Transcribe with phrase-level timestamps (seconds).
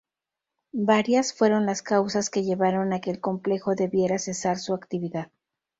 [0.73, 5.29] Varias fueron las causas que llevaron a que el complejo debiera cesar su actividad.